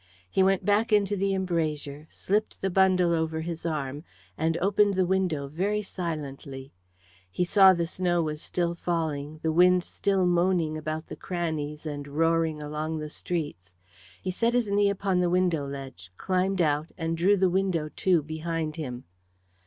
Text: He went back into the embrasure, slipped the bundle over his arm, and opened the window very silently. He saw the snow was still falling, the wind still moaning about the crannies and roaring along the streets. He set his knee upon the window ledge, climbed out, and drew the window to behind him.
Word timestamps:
He 0.31 0.41
went 0.41 0.65
back 0.65 0.91
into 0.91 1.15
the 1.15 1.35
embrasure, 1.35 2.07
slipped 2.09 2.59
the 2.63 2.71
bundle 2.71 3.13
over 3.13 3.41
his 3.41 3.67
arm, 3.67 4.03
and 4.35 4.57
opened 4.57 4.95
the 4.95 5.05
window 5.05 5.47
very 5.47 5.83
silently. 5.83 6.73
He 7.29 7.45
saw 7.45 7.73
the 7.75 7.85
snow 7.85 8.23
was 8.23 8.41
still 8.41 8.73
falling, 8.73 9.37
the 9.43 9.51
wind 9.51 9.83
still 9.83 10.25
moaning 10.25 10.75
about 10.75 11.05
the 11.05 11.15
crannies 11.15 11.85
and 11.85 12.07
roaring 12.07 12.63
along 12.63 12.97
the 12.97 13.11
streets. 13.11 13.75
He 14.19 14.31
set 14.31 14.55
his 14.55 14.71
knee 14.71 14.89
upon 14.89 15.19
the 15.19 15.29
window 15.29 15.67
ledge, 15.67 16.11
climbed 16.17 16.63
out, 16.63 16.87
and 16.97 17.15
drew 17.15 17.37
the 17.37 17.47
window 17.47 17.87
to 17.97 18.23
behind 18.23 18.77
him. 18.77 19.03